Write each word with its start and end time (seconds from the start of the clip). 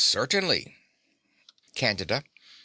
Certainly. 0.03 0.73
CANDIDA. 1.75 2.23